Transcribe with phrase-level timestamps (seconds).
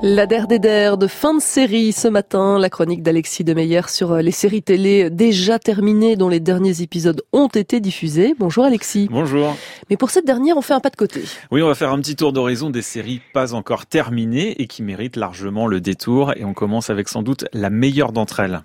[0.00, 4.12] La der des der de fin de série ce matin, la chronique d'Alexis Demeyer sur
[4.12, 8.36] euh, les séries télé déjà terminées dont les derniers épisodes ont été diffusés.
[8.38, 9.08] Bonjour Alexis.
[9.10, 9.56] Bonjour.
[9.90, 11.24] Mais pour cette dernière, on fait un pas de côté.
[11.50, 14.84] Oui, on va faire un petit tour d'horizon des séries pas encore terminées et qui
[14.84, 18.62] méritent largement le détour et on commence avec sans doute la meilleure d'entre elles.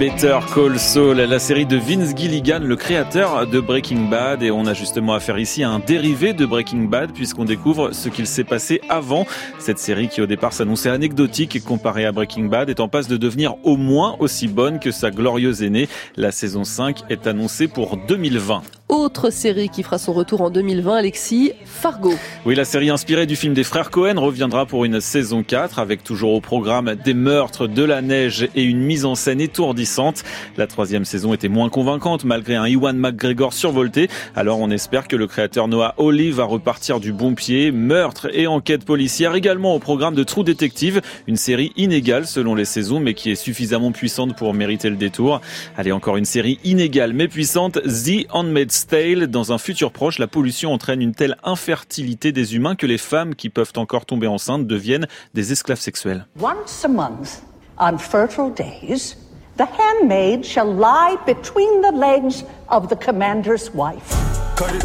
[0.00, 4.42] Better Call Saul, la série de Vince Gilligan, le créateur de Breaking Bad.
[4.42, 8.08] Et on a justement affaire ici à un dérivé de Breaking Bad puisqu'on découvre ce
[8.08, 9.26] qu'il s'est passé avant.
[9.58, 13.18] Cette série qui au départ s'annonçait anecdotique comparée à Breaking Bad est en passe de
[13.18, 15.86] devenir au moins aussi bonne que sa glorieuse aînée.
[16.16, 18.62] La saison 5 est annoncée pour 2020.
[18.90, 22.12] Autre série qui fera son retour en 2020, Alexis, Fargo.
[22.44, 26.02] Oui, la série inspirée du film des frères Cohen reviendra pour une saison 4 avec
[26.02, 30.24] toujours au programme des meurtres, de la neige et une mise en scène étourdissante.
[30.56, 34.08] La troisième saison était moins convaincante malgré un Iwan McGregor survolté.
[34.34, 37.70] Alors on espère que le créateur Noah Hawley va repartir du bon pied.
[37.70, 42.64] Meurtre et enquête policière également au programme de True Detective, une série inégale selon les
[42.64, 45.40] saisons mais qui est suffisamment puissante pour mériter le détour.
[45.76, 49.26] Allez, encore une série inégale mais puissante, The Handmaid's Tale.
[49.26, 53.34] Dans un futur proche, la pollution entraîne une telle infertilité des humains que les femmes
[53.34, 56.26] qui peuvent encore tomber enceintes deviennent des esclaves sexuels.
[56.40, 57.42] Once a month,
[57.78, 59.16] on fertile days,
[59.56, 64.14] the handmaid shall lie between the legs of the commander's wife.
[64.56, 64.84] Cut it,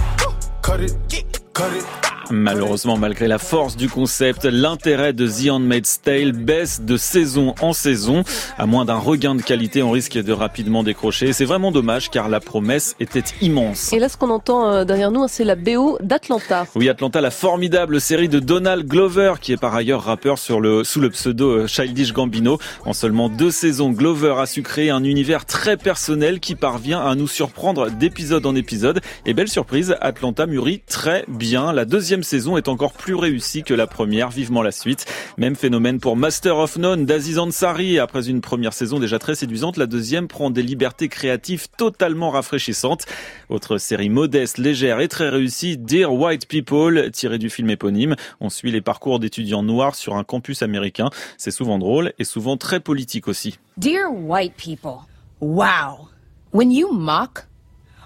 [0.61, 2.04] cut it, cut it.
[2.31, 7.73] Malheureusement, malgré la force du concept, l'intérêt de The Handmaid's Tale baisse de saison en
[7.73, 8.23] saison.
[8.57, 11.33] À moins d'un regain de qualité, on risque de rapidement décrocher.
[11.33, 13.93] C'est vraiment dommage car la promesse était immense.
[13.93, 16.65] Et là, ce qu'on entend euh, derrière nous, hein, c'est la BO d'Atlanta.
[16.75, 20.83] Oui, Atlanta, la formidable série de Donald Glover, qui est par ailleurs rappeur sur le,
[20.83, 22.57] sous le pseudo euh, Childish Gambino.
[22.85, 27.15] En seulement deux saisons, Glover a su créer un univers très personnel qui parvient à
[27.15, 29.01] nous surprendre d'épisode en épisode.
[29.25, 31.71] Et belle surprise, Atlanta mûrit très bien.
[31.71, 34.29] La deuxième saison est encore plus réussie que la première.
[34.29, 35.05] Vivement la suite.
[35.37, 37.99] Même phénomène pour Master of None d'Aziz Ansari.
[37.99, 43.05] Après une première saison déjà très séduisante, la deuxième prend des libertés créatives totalement rafraîchissantes.
[43.49, 48.15] Autre série modeste, légère et très réussie, Dear White People, tirée du film éponyme.
[48.39, 51.09] On suit les parcours d'étudiants noirs sur un campus américain.
[51.37, 53.59] C'est souvent drôle et souvent très politique aussi.
[53.77, 55.01] Dear white people,
[55.41, 56.09] wow.
[56.53, 57.47] When you mock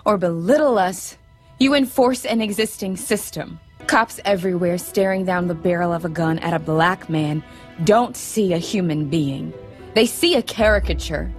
[0.06, 1.18] or belittle us,
[1.60, 3.60] you enforce an existing system.
[3.88, 7.44] Cops everywhere staring down the barrel of a gun at a black man
[7.84, 9.54] don't see a human being.
[9.96, 11.32] They see a caricature,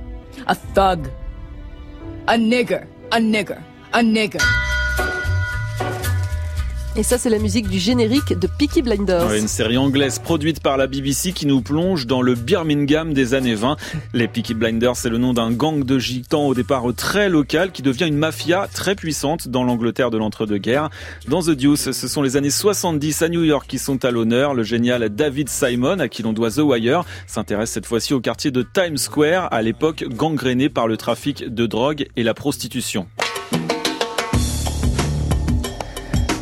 [0.47, 1.11] a thug,
[2.27, 3.63] a nigger, a nigger,
[3.93, 4.70] a nigger.
[7.01, 9.33] Et ça, c'est la musique du générique de Peaky Blinders.
[9.33, 13.55] Une série anglaise produite par la BBC qui nous plonge dans le Birmingham des années
[13.55, 13.79] 20.
[14.13, 17.81] Les Peaky Blinders, c'est le nom d'un gang de gitans au départ très local qui
[17.81, 20.91] devient une mafia très puissante dans l'Angleterre de l'entre-deux-guerres.
[21.27, 24.53] Dans The Deuce, ce sont les années 70 à New York qui sont à l'honneur.
[24.53, 28.51] Le génial David Simon, à qui l'on doit The Wire, s'intéresse cette fois-ci au quartier
[28.51, 33.07] de Times Square, à l'époque gangréné par le trafic de drogue et la prostitution.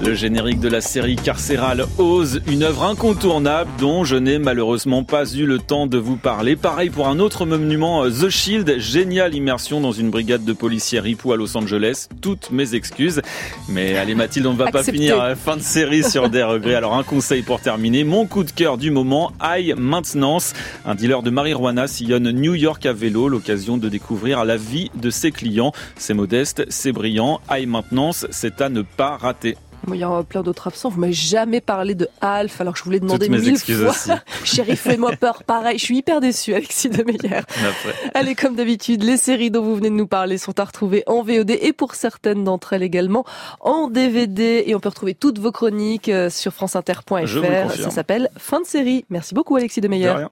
[0.00, 5.28] Le générique de la série carcérale Ose, une œuvre incontournable dont je n'ai malheureusement pas
[5.32, 6.54] eu le temps de vous parler.
[6.54, 11.32] Pareil pour un autre monument, The Shield, géniale immersion dans une brigade de policiers ripoux
[11.32, 12.06] à Los Angeles.
[12.20, 13.20] Toutes mes excuses.
[13.68, 16.76] Mais allez Mathilde, on ne va pas finir fin de série sur des regrets.
[16.76, 20.52] Alors un conseil pour terminer, mon coup de cœur du moment, High Maintenance.
[20.86, 25.10] Un dealer de marijuana sillonne New York à vélo, l'occasion de découvrir la vie de
[25.10, 25.72] ses clients.
[25.96, 27.40] C'est modeste, c'est brillant.
[27.50, 29.56] High Maintenance, c'est à ne pas rater.
[29.88, 30.90] Moi, il y a plein d'autres absents.
[30.90, 34.16] Vous m'avez jamais parlé de Alf, alors que je voulais demander Toutes mes mille fois.
[34.44, 35.42] Chérie, fais-moi peur.
[35.44, 37.38] Pareil, je suis hyper déçue, Alexis Demeyer.
[37.38, 37.94] Après.
[38.14, 41.22] Allez, comme d'habitude, les séries dont vous venez de nous parler sont à retrouver en
[41.22, 43.24] VOD et pour certaines d'entre elles également
[43.60, 44.64] en DVD.
[44.66, 47.72] Et on peut retrouver toutes vos chroniques euh, sur franceinter.fr.
[47.74, 49.06] Ça s'appelle Fin de série.
[49.08, 50.10] Merci beaucoup, Alexis De Demeyer.
[50.10, 50.26] rien.